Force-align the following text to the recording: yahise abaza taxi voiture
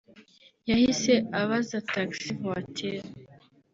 yahise 0.69 1.13
abaza 1.39 1.77
taxi 1.91 2.29
voiture 2.43 3.01